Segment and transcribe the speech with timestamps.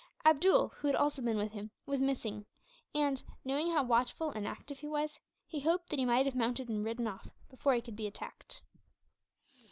[0.25, 2.47] Abdool, who had also been with him, was missing
[2.95, 6.69] and, knowing how watchful and active he was, he hoped that he might have mounted
[6.69, 8.63] and ridden off, before he could be attacked.